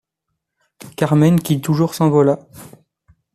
Carmen 0.97 1.39
qui 1.43 1.61
toujours-s’envola 1.61 2.39